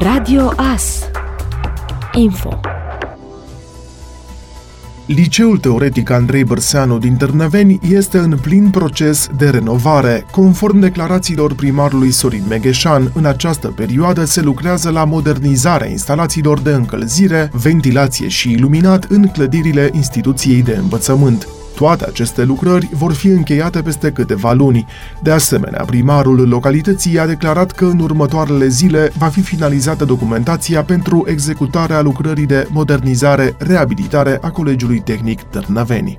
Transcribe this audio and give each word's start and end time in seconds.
Radio 0.00 0.52
AS 0.56 1.08
Info 2.14 2.60
Liceul 5.06 5.58
Teoretic 5.58 6.10
Andrei 6.10 6.44
Bărseanu 6.44 6.98
din 6.98 7.16
Târnăveni 7.16 7.78
este 7.88 8.18
în 8.18 8.38
plin 8.42 8.70
proces 8.70 9.28
de 9.36 9.50
renovare. 9.50 10.26
Conform 10.30 10.78
declarațiilor 10.78 11.54
primarului 11.54 12.10
Sorin 12.10 12.42
Megheșan, 12.48 13.10
în 13.14 13.24
această 13.24 13.68
perioadă 13.68 14.24
se 14.24 14.40
lucrează 14.40 14.90
la 14.90 15.04
modernizarea 15.04 15.88
instalațiilor 15.88 16.60
de 16.60 16.70
încălzire, 16.70 17.50
ventilație 17.52 18.28
și 18.28 18.50
iluminat 18.50 19.04
în 19.04 19.26
clădirile 19.26 19.90
instituției 19.92 20.62
de 20.62 20.76
învățământ. 20.76 21.48
Toate 21.78 22.04
aceste 22.04 22.44
lucrări 22.44 22.88
vor 22.92 23.12
fi 23.12 23.26
încheiate 23.26 23.82
peste 23.82 24.10
câteva 24.10 24.52
luni. 24.52 24.86
De 25.22 25.30
asemenea, 25.30 25.84
primarul 25.84 26.48
localității 26.48 27.18
a 27.18 27.26
declarat 27.26 27.72
că 27.72 27.84
în 27.84 27.98
următoarele 27.98 28.66
zile 28.66 29.10
va 29.18 29.26
fi 29.26 29.40
finalizată 29.40 30.04
documentația 30.04 30.84
pentru 30.84 31.24
executarea 31.28 32.00
lucrării 32.00 32.46
de 32.46 32.66
modernizare-reabilitare 32.70 34.38
a 34.42 34.50
Colegiului 34.50 35.00
Tehnic 35.00 35.42
Târnăveni. 35.42 36.16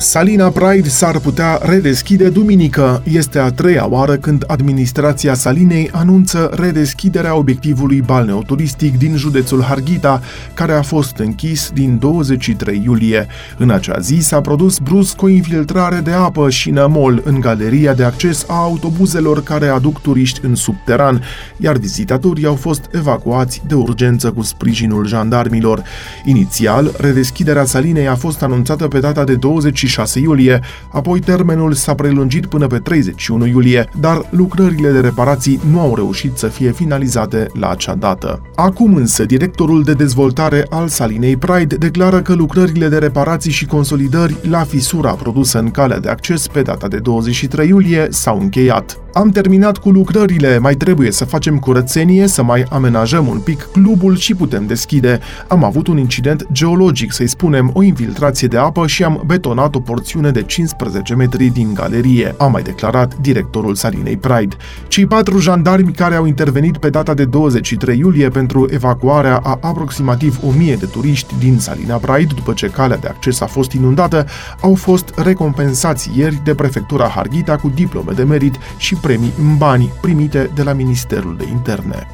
Salina 0.00 0.48
Pride 0.48 0.88
s-ar 0.88 1.18
putea 1.18 1.58
redeschide 1.62 2.28
duminică. 2.28 3.02
Este 3.04 3.38
a 3.38 3.50
treia 3.50 3.88
oară 3.88 4.16
când 4.16 4.44
administrația 4.46 5.34
Salinei 5.34 5.90
anunță 5.92 6.50
redeschiderea 6.54 7.36
obiectivului 7.36 8.00
balneoturistic 8.00 8.98
din 8.98 9.16
județul 9.16 9.62
Harghita, 9.62 10.22
care 10.54 10.72
a 10.72 10.82
fost 10.82 11.16
închis 11.16 11.70
din 11.74 11.98
23 11.98 12.82
iulie. 12.84 13.26
În 13.56 13.70
acea 13.70 13.98
zi 13.98 14.18
s-a 14.20 14.40
produs 14.40 14.78
brusc 14.78 15.22
o 15.22 15.28
infiltrare 15.28 15.96
de 15.96 16.10
apă 16.10 16.50
și 16.50 16.70
nămol 16.70 17.22
în 17.24 17.40
galeria 17.40 17.94
de 17.94 18.04
acces 18.04 18.44
a 18.48 18.54
autobuzelor 18.54 19.42
care 19.42 19.66
aduc 19.66 20.00
turiști 20.00 20.40
în 20.42 20.54
subteran, 20.54 21.22
iar 21.56 21.76
vizitatorii 21.76 22.46
au 22.46 22.54
fost 22.54 22.88
evacuați 22.92 23.62
de 23.66 23.74
urgență 23.74 24.30
cu 24.30 24.42
sprijinul 24.42 25.06
jandarmilor. 25.06 25.82
Inițial, 26.24 26.94
redeschiderea 26.98 27.64
Salinei 27.64 28.08
a 28.08 28.14
fost 28.14 28.42
anunțată 28.42 28.88
pe 28.88 28.98
data 28.98 29.24
de 29.24 29.34
20 29.34 29.86
26 29.88 30.18
iulie, 30.18 30.60
apoi 30.90 31.20
termenul 31.20 31.72
s-a 31.72 31.94
prelungit 31.94 32.46
până 32.46 32.66
pe 32.66 32.78
31 32.78 33.46
iulie, 33.46 33.88
dar 34.00 34.28
lucrările 34.30 34.90
de 34.90 35.00
reparații 35.00 35.60
nu 35.70 35.80
au 35.80 35.94
reușit 35.94 36.36
să 36.36 36.46
fie 36.46 36.72
finalizate 36.72 37.46
la 37.52 37.68
acea 37.68 37.94
dată. 37.94 38.42
Acum 38.54 38.94
însă, 38.94 39.24
directorul 39.24 39.82
de 39.82 39.92
dezvoltare 39.92 40.66
al 40.70 40.88
Salinei 40.88 41.36
Pride 41.36 41.76
declară 41.76 42.20
că 42.20 42.34
lucrările 42.34 42.88
de 42.88 42.98
reparații 42.98 43.50
și 43.50 43.66
consolidări 43.66 44.36
la 44.48 44.64
fisura 44.64 45.12
produsă 45.12 45.58
în 45.58 45.70
calea 45.70 45.98
de 45.98 46.08
acces 46.08 46.46
pe 46.46 46.62
data 46.62 46.88
de 46.88 46.98
23 46.98 47.68
iulie 47.68 48.06
s-au 48.10 48.40
încheiat. 48.40 48.98
Am 49.18 49.30
terminat 49.30 49.78
cu 49.78 49.90
lucrările, 49.90 50.58
mai 50.58 50.74
trebuie 50.74 51.10
să 51.10 51.24
facem 51.24 51.58
curățenie, 51.58 52.26
să 52.26 52.42
mai 52.42 52.64
amenajăm 52.70 53.26
un 53.26 53.38
pic 53.38 53.68
clubul 53.72 54.16
și 54.16 54.34
putem 54.34 54.66
deschide. 54.66 55.20
Am 55.48 55.64
avut 55.64 55.86
un 55.86 55.98
incident 55.98 56.46
geologic, 56.52 57.12
să-i 57.12 57.26
spunem, 57.26 57.70
o 57.74 57.82
infiltrație 57.82 58.48
de 58.48 58.56
apă 58.56 58.86
și 58.86 59.04
am 59.04 59.22
betonat 59.26 59.74
o 59.74 59.80
porțiune 59.80 60.30
de 60.30 60.42
15 60.42 61.14
metri 61.14 61.46
din 61.46 61.74
galerie, 61.74 62.34
a 62.38 62.46
mai 62.46 62.62
declarat 62.62 63.16
directorul 63.16 63.74
Salinei 63.74 64.16
Pride. 64.16 64.56
Cei 64.88 65.06
patru 65.06 65.38
jandarmi 65.38 65.92
care 65.92 66.14
au 66.14 66.26
intervenit 66.26 66.76
pe 66.76 66.90
data 66.90 67.14
de 67.14 67.24
23 67.24 67.98
iulie 67.98 68.28
pentru 68.28 68.68
evacuarea 68.70 69.36
a 69.36 69.58
aproximativ 69.60 70.38
1000 70.46 70.74
de 70.74 70.86
turiști 70.86 71.34
din 71.38 71.58
Salina 71.58 71.96
Pride, 71.96 72.34
după 72.34 72.52
ce 72.52 72.66
calea 72.66 72.96
de 72.96 73.08
acces 73.08 73.40
a 73.40 73.46
fost 73.46 73.72
inundată, 73.72 74.26
au 74.60 74.74
fost 74.74 75.12
recompensați 75.16 76.10
ieri 76.16 76.40
de 76.44 76.54
prefectura 76.54 77.08
Harghita 77.08 77.56
cu 77.56 77.72
diplome 77.74 78.12
de 78.12 78.22
merit 78.22 78.54
și 78.76 78.94
premii 79.08 79.32
în 79.38 79.56
bani 79.56 79.92
primite 80.00 80.50
de 80.54 80.62
la 80.62 80.72
Ministerul 80.72 81.36
de 81.36 81.44
Interne. 81.50 82.06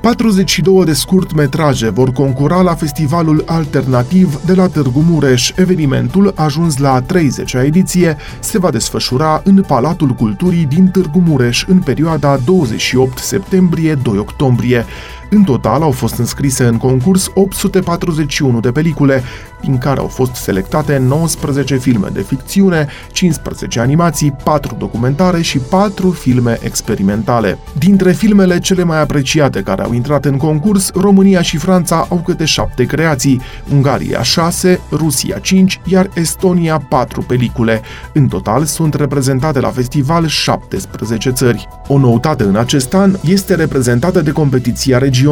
42 0.00 0.84
de 0.84 0.92
scurtmetraje 0.92 1.88
vor 1.88 2.12
concura 2.12 2.62
la 2.62 2.74
festivalul 2.74 3.42
alternativ 3.46 4.44
de 4.44 4.54
la 4.54 4.66
Târgu 4.66 5.00
Mureș. 5.00 5.52
Evenimentul, 5.56 6.32
ajuns 6.36 6.78
la 6.78 7.02
30-a 7.02 7.62
ediție, 7.62 8.16
se 8.40 8.58
va 8.58 8.70
desfășura 8.70 9.40
în 9.44 9.62
Palatul 9.62 10.08
Culturii 10.08 10.64
din 10.64 10.86
Târgu 10.86 11.22
Mureș 11.26 11.64
în 11.66 11.78
perioada 11.78 12.36
28 12.36 13.18
septembrie-2 13.18 14.18
octombrie. 14.18 14.84
În 15.34 15.42
total 15.42 15.82
au 15.82 15.90
fost 15.90 16.18
înscrise 16.18 16.64
în 16.64 16.76
concurs 16.76 17.30
841 17.34 18.60
de 18.60 18.70
pelicule, 18.70 19.22
din 19.60 19.78
care 19.78 20.00
au 20.00 20.06
fost 20.06 20.34
selectate 20.34 20.98
19 20.98 21.76
filme 21.76 22.08
de 22.12 22.20
ficțiune, 22.20 22.86
15 23.12 23.80
animații, 23.80 24.34
4 24.44 24.76
documentare 24.78 25.42
și 25.42 25.58
4 25.58 26.10
filme 26.10 26.58
experimentale. 26.62 27.58
Dintre 27.78 28.12
filmele 28.12 28.58
cele 28.58 28.84
mai 28.84 29.00
apreciate 29.00 29.62
care 29.62 29.82
au 29.82 29.92
intrat 29.92 30.24
în 30.24 30.36
concurs, 30.36 30.90
România 30.94 31.42
și 31.42 31.56
Franța 31.56 32.06
au 32.08 32.16
câte 32.16 32.44
7 32.44 32.84
creații, 32.84 33.40
Ungaria 33.72 34.22
6, 34.22 34.80
Rusia 34.90 35.38
5, 35.38 35.80
iar 35.84 36.10
Estonia 36.14 36.78
4 36.88 37.20
pelicule. 37.22 37.80
În 38.12 38.28
total 38.28 38.64
sunt 38.64 38.94
reprezentate 38.94 39.60
la 39.60 39.68
festival 39.68 40.26
17 40.26 41.30
țări. 41.30 41.68
O 41.88 41.98
noutate 41.98 42.42
în 42.42 42.56
acest 42.56 42.94
an 42.94 43.16
este 43.24 43.54
reprezentată 43.54 44.20
de 44.20 44.30
competiția 44.30 44.98
regională, 44.98 45.22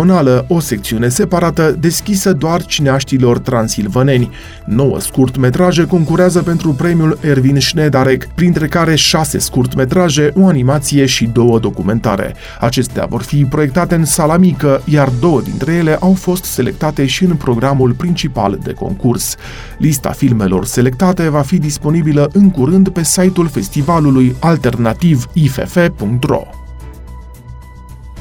o 0.46 0.60
secțiune 0.60 1.08
separată 1.08 1.76
deschisă 1.80 2.32
doar 2.32 2.64
cineaștilor 2.64 3.38
transilvaneni. 3.38 4.30
Nouă 4.64 5.00
scurtmetraje 5.00 5.86
concurează 5.86 6.42
pentru 6.42 6.72
premiul 6.72 7.18
Erwin 7.20 7.60
Schnedarek, 7.60 8.26
printre 8.34 8.66
care 8.66 8.94
șase 8.94 9.38
scurtmetraje, 9.38 10.32
o 10.40 10.46
animație 10.46 11.06
și 11.06 11.24
două 11.24 11.58
documentare. 11.58 12.34
Acestea 12.60 13.06
vor 13.06 13.22
fi 13.22 13.44
proiectate 13.44 13.94
în 13.94 14.04
sala 14.04 14.36
mică, 14.36 14.82
iar 14.84 15.08
două 15.20 15.40
dintre 15.40 15.72
ele 15.72 15.96
au 16.00 16.14
fost 16.14 16.44
selectate 16.44 17.06
și 17.06 17.24
în 17.24 17.34
programul 17.34 17.92
principal 17.92 18.58
de 18.62 18.72
concurs. 18.72 19.36
Lista 19.78 20.10
filmelor 20.10 20.64
selectate 20.64 21.28
va 21.28 21.40
fi 21.40 21.58
disponibilă 21.58 22.30
în 22.32 22.50
curând 22.50 22.88
pe 22.88 23.04
site-ul 23.04 23.48
festivalului 23.48 24.36
alternativ 24.40 25.26
iff.ro. 25.32 26.61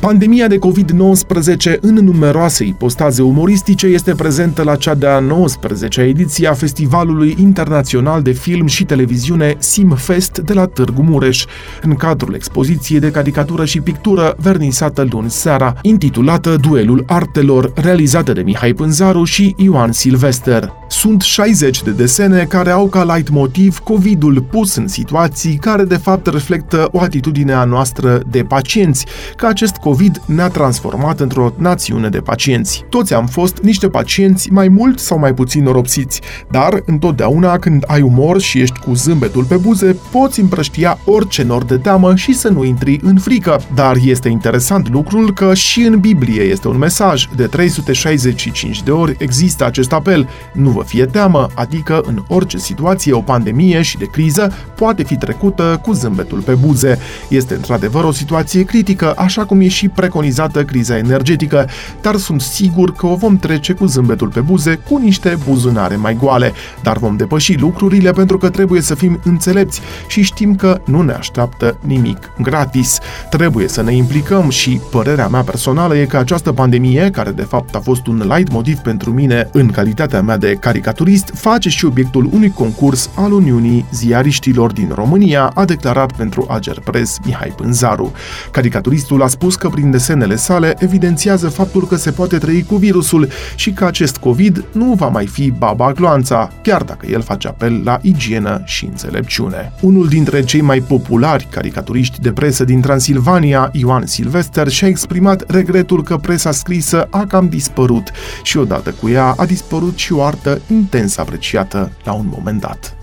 Pandemia 0.01 0.47
de 0.47 0.57
COVID-19 0.57 1.79
în 1.81 1.93
numeroase 1.93 2.63
ipostaze 2.63 3.21
umoristice 3.21 3.85
este 3.85 4.15
prezentă 4.15 4.63
la 4.63 4.75
cea 4.75 4.95
de-a 4.95 5.19
19-a 5.19 6.01
ediție 6.03 6.47
a 6.47 6.53
Festivalului 6.53 7.35
Internațional 7.39 8.21
de 8.21 8.31
Film 8.31 8.67
și 8.67 8.85
Televiziune 8.85 9.55
Simfest 9.59 10.37
de 10.37 10.53
la 10.53 10.65
Târgu 10.65 11.01
Mureș, 11.01 11.45
în 11.81 11.95
cadrul 11.95 12.33
expoziției 12.33 12.99
de 12.99 13.11
caricatură 13.11 13.65
și 13.65 13.81
pictură 13.81 14.35
vernisată 14.39 15.07
luni 15.11 15.29
seara, 15.29 15.75
intitulată 15.81 16.55
Duelul 16.55 17.03
Artelor, 17.07 17.71
realizată 17.75 18.33
de 18.33 18.41
Mihai 18.41 18.73
Pânzaru 18.73 19.23
și 19.23 19.55
Ioan 19.57 19.91
Silvester. 19.91 20.73
Sunt 20.89 21.21
60 21.21 21.83
de 21.83 21.91
desene 21.91 22.45
care 22.49 22.69
au 22.69 22.87
ca 22.87 23.15
light 23.15 23.29
motiv 23.29 23.77
COVID-ul 23.77 24.41
pus 24.41 24.75
în 24.75 24.87
situații 24.87 25.55
care 25.55 25.83
de 25.83 25.95
fapt 25.95 26.27
reflectă 26.27 26.89
o 26.91 27.01
atitudine 27.01 27.53
a 27.53 27.63
noastră 27.63 28.21
de 28.29 28.43
pacienți, 28.43 29.05
că 29.35 29.45
acest 29.45 29.75
COVID 29.75 29.89
ne-a 30.25 30.47
transformat 30.47 31.19
într-o 31.19 31.53
națiune 31.57 32.09
de 32.09 32.19
pacienți. 32.19 32.85
Toți 32.89 33.13
am 33.13 33.25
fost 33.25 33.57
niște 33.57 33.89
pacienți 33.89 34.51
mai 34.51 34.67
mult 34.67 34.99
sau 34.99 35.19
mai 35.19 35.33
puțin 35.33 35.63
noropsiți, 35.63 36.21
dar 36.49 36.81
întotdeauna 36.85 37.57
când 37.57 37.83
ai 37.87 38.01
umor 38.01 38.39
și 38.39 38.59
ești 38.59 38.79
cu 38.79 38.93
zâmbetul 38.93 39.43
pe 39.43 39.55
buze, 39.55 39.97
poți 40.11 40.39
împrăștia 40.39 40.99
orice 41.05 41.43
nor 41.43 41.63
de 41.63 41.77
teamă 41.77 42.15
și 42.15 42.33
să 42.33 42.49
nu 42.49 42.63
intri 42.63 42.99
în 43.03 43.17
frică. 43.17 43.61
Dar 43.75 43.95
este 44.05 44.29
interesant 44.29 44.89
lucrul 44.89 45.33
că 45.33 45.53
și 45.53 45.81
în 45.81 45.99
Biblie 45.99 46.41
este 46.41 46.67
un 46.67 46.77
mesaj. 46.77 47.27
De 47.35 47.45
365 47.45 48.83
de 48.83 48.91
ori 48.91 49.15
există 49.19 49.65
acest 49.65 49.91
apel. 49.91 50.29
Nu 50.53 50.69
vă 50.69 50.83
fie 50.83 51.05
teamă, 51.05 51.47
adică 51.53 52.01
în 52.05 52.23
orice 52.27 52.57
situație 52.57 53.13
o 53.13 53.21
pandemie 53.21 53.81
și 53.81 53.97
de 53.97 54.05
criză 54.05 54.53
poate 54.75 55.03
fi 55.03 55.17
trecută 55.17 55.79
cu 55.81 55.91
zâmbetul 55.91 56.39
pe 56.39 56.53
buze. 56.53 56.99
Este 57.29 57.53
într-adevăr 57.53 58.03
o 58.03 58.11
situație 58.11 58.63
critică, 58.63 59.13
așa 59.17 59.45
cum 59.45 59.59
e 59.61 59.67
și 59.67 59.80
preconizată 59.89 60.63
criza 60.63 60.97
energetică, 60.97 61.67
dar 62.01 62.15
sunt 62.15 62.41
sigur 62.41 62.93
că 62.93 63.05
o 63.05 63.15
vom 63.15 63.37
trece 63.37 63.73
cu 63.73 63.85
zâmbetul 63.85 64.27
pe 64.27 64.39
buze, 64.39 64.75
cu 64.89 64.97
niște 64.97 65.37
buzunare 65.47 65.95
mai 65.95 66.15
goale, 66.15 66.53
dar 66.83 66.97
vom 66.97 67.15
depăși 67.15 67.57
lucrurile 67.57 68.11
pentru 68.11 68.37
că 68.37 68.49
trebuie 68.49 68.81
să 68.81 68.95
fim 68.95 69.19
înțelepți 69.23 69.81
și 70.07 70.21
știm 70.21 70.55
că 70.55 70.81
nu 70.85 71.01
ne 71.01 71.13
așteaptă 71.13 71.77
nimic 71.81 72.31
gratis. 72.41 72.99
Trebuie 73.29 73.67
să 73.67 73.81
ne 73.81 73.95
implicăm 73.95 74.49
și 74.49 74.81
părerea 74.91 75.27
mea 75.27 75.41
personală 75.41 75.97
e 75.97 76.05
că 76.05 76.17
această 76.17 76.51
pandemie, 76.51 77.09
care 77.11 77.31
de 77.31 77.41
fapt 77.41 77.75
a 77.75 77.79
fost 77.79 78.07
un 78.07 78.31
light 78.35 78.51
motiv 78.51 78.77
pentru 78.77 79.11
mine 79.11 79.49
în 79.51 79.67
calitatea 79.67 80.21
mea 80.21 80.37
de 80.37 80.57
caricaturist, 80.59 81.31
face 81.33 81.69
și 81.69 81.85
obiectul 81.85 82.29
unui 82.31 82.49
concurs 82.49 83.09
al 83.15 83.31
Uniunii 83.31 83.85
Ziariștilor 83.91 84.71
din 84.71 84.91
România, 84.95 85.51
a 85.53 85.65
declarat 85.65 86.11
pentru 86.11 86.45
Ager 86.49 86.79
Press 86.79 87.17
Mihai 87.25 87.53
Pânzaru. 87.55 88.11
Caricaturistul 88.51 89.21
a 89.21 89.27
spus 89.27 89.55
că 89.55 89.69
prin 89.71 89.91
desenele 89.91 90.35
sale 90.35 90.75
evidențiază 90.77 91.49
faptul 91.49 91.87
că 91.87 91.95
se 91.95 92.11
poate 92.11 92.37
trăi 92.37 92.63
cu 92.63 92.75
virusul 92.75 93.27
și 93.55 93.71
că 93.71 93.85
acest 93.85 94.17
COVID 94.17 94.65
nu 94.71 94.93
va 94.93 95.07
mai 95.07 95.27
fi 95.27 95.51
baba 95.51 95.91
gloanța, 95.91 96.51
chiar 96.61 96.83
dacă 96.83 97.05
el 97.09 97.21
face 97.21 97.47
apel 97.47 97.81
la 97.83 97.99
igienă 98.01 98.61
și 98.65 98.85
înțelepciune. 98.85 99.73
Unul 99.81 100.07
dintre 100.07 100.43
cei 100.43 100.61
mai 100.61 100.79
populari 100.79 101.47
caricaturiști 101.49 102.21
de 102.21 102.31
presă 102.31 102.63
din 102.63 102.81
Transilvania, 102.81 103.69
Ioan 103.73 104.05
Silvester, 104.05 104.67
și-a 104.67 104.87
exprimat 104.87 105.49
regretul 105.49 106.03
că 106.03 106.17
presa 106.17 106.51
scrisă 106.51 107.07
a 107.09 107.25
cam 107.25 107.47
dispărut 107.47 108.11
și 108.43 108.57
odată 108.57 108.93
cu 109.01 109.09
ea 109.09 109.33
a 109.37 109.45
dispărut 109.45 109.97
și 109.97 110.13
o 110.13 110.23
artă 110.23 110.61
intens 110.67 111.17
apreciată 111.17 111.91
la 112.03 112.13
un 112.13 112.25
moment 112.35 112.59
dat. 112.61 113.00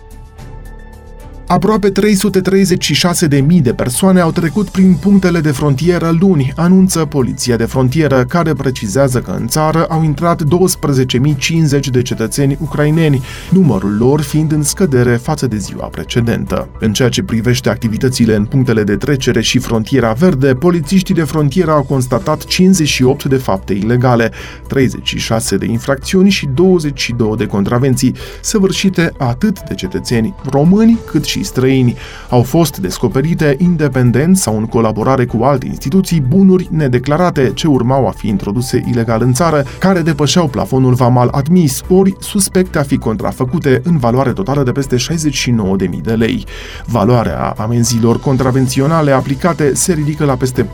Aproape 1.48 1.92
336.000 1.92 3.62
de 3.62 3.74
persoane 3.74 4.20
au 4.20 4.30
trecut 4.30 4.68
prin 4.68 4.94
punctele 4.94 5.40
de 5.40 5.50
frontieră 5.50 6.16
luni, 6.20 6.52
anunță 6.56 7.04
Poliția 7.04 7.56
de 7.56 7.64
Frontieră, 7.64 8.24
care 8.24 8.52
precizează 8.52 9.20
că 9.20 9.30
în 9.30 9.46
țară 9.46 9.84
au 9.84 10.02
intrat 10.02 10.42
12.050 10.42 11.80
de 11.90 12.02
cetățeni 12.02 12.58
ucraineni, 12.60 13.22
numărul 13.50 13.96
lor 13.96 14.20
fiind 14.20 14.52
în 14.52 14.62
scădere 14.62 15.16
față 15.16 15.46
de 15.46 15.56
ziua 15.56 15.86
precedentă. 15.86 16.68
În 16.80 16.92
ceea 16.92 17.08
ce 17.08 17.22
privește 17.22 17.68
activitățile 17.68 18.34
în 18.34 18.44
punctele 18.44 18.82
de 18.82 18.96
trecere 18.96 19.40
și 19.40 19.58
frontiera 19.58 20.12
verde, 20.12 20.54
polițiștii 20.54 21.14
de 21.14 21.22
frontieră 21.24 21.70
au 21.70 21.82
constatat 21.82 22.44
58 22.44 23.24
de 23.24 23.36
fapte 23.36 23.72
ilegale, 23.72 24.30
36 24.66 25.56
de 25.56 25.66
infracțiuni 25.66 26.30
și 26.30 26.48
22 26.54 27.34
de 27.36 27.46
contravenții, 27.46 28.14
săvârșite 28.40 29.12
atât 29.18 29.60
de 29.68 29.74
cetățeni 29.74 30.34
români 30.50 30.98
cât 31.06 31.24
și 31.24 31.36
și 31.38 31.44
străini. 31.44 31.96
Au 32.28 32.42
fost 32.42 32.78
descoperite 32.78 33.56
independent 33.58 34.36
sau 34.36 34.56
în 34.56 34.66
colaborare 34.66 35.24
cu 35.24 35.42
alte 35.42 35.66
instituții 35.66 36.20
bunuri 36.20 36.68
nedeclarate 36.70 37.50
ce 37.54 37.66
urmau 37.66 38.06
a 38.06 38.10
fi 38.10 38.28
introduse 38.28 38.84
ilegal 38.88 39.22
în 39.22 39.32
țară, 39.32 39.64
care 39.78 40.00
depășeau 40.00 40.48
plafonul 40.48 40.94
vamal 40.94 41.28
admis, 41.32 41.82
ori 41.88 42.14
suspecte 42.18 42.78
a 42.78 42.82
fi 42.82 42.96
contrafăcute 42.96 43.80
în 43.84 43.96
valoare 43.98 44.32
totală 44.32 44.62
de 44.62 44.72
peste 44.72 44.96
69.000 44.96 46.00
de 46.02 46.12
lei. 46.12 46.46
Valoarea 46.84 47.54
amenzilor 47.56 48.20
contravenționale 48.20 49.10
aplicate 49.10 49.74
se 49.74 49.92
ridică 49.92 50.24
la 50.24 50.36
peste 50.36 50.62
14.000 50.62 50.66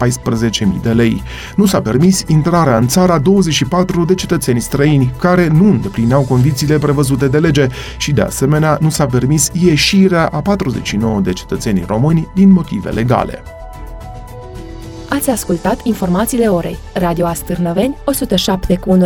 de 0.83 0.91
lei. 0.91 1.23
Nu 1.57 1.67
s-a 1.67 1.81
permis 1.81 2.25
intrarea 2.27 2.77
în 2.77 2.87
țara 2.89 3.19
24 3.19 4.05
de 4.05 4.15
cetățeni 4.15 4.61
străini 4.61 5.13
care 5.19 5.49
nu 5.49 5.65
îndeplineau 5.65 6.23
condițiile 6.23 6.79
prevăzute 6.79 7.29
de 7.29 7.39
lege 7.39 7.67
și 7.97 8.13
de 8.13 8.21
asemenea 8.21 8.79
nu 8.81 8.91
s-a 8.91 9.07
permis 9.07 9.51
ieșirea 9.53 10.27
a 10.27 10.41
49 10.57 11.21
de 11.21 11.33
cetățeni 11.33 11.85
români 11.87 12.29
din 12.35 12.51
motive 12.51 12.91
legale. 12.91 13.43
Ați 15.09 15.31
ascultat 15.31 15.85
informațiile 15.85 16.47
orei. 16.47 16.77
Radio 16.95 17.27
Astârnăveni, 17.27 17.97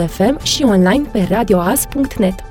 107.1 0.03 0.09
FM 0.09 0.43
și 0.43 0.63
online 0.63 1.03
pe 1.13 1.27
radioas.net. 1.31 2.48